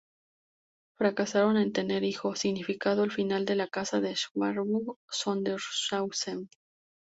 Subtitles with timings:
[0.97, 6.49] Fracasaron en tener hijo significando el fin de la Casa de Schwarzburgo-Sondershausen.